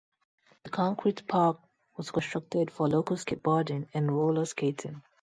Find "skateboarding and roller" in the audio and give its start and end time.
3.17-4.45